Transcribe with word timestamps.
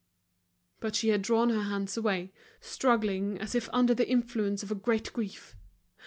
But 0.79 0.95
she 0.95 1.09
had 1.09 1.21
drawn 1.21 1.49
her 1.51 1.61
hands 1.61 1.95
away, 1.95 2.33
struggling 2.59 3.37
as 3.37 3.53
if 3.53 3.69
under 3.71 3.93
the 3.93 4.09
influence 4.09 4.63
of 4.63 4.71
a 4.71 4.73
great 4.73 5.13
grief. 5.13 5.55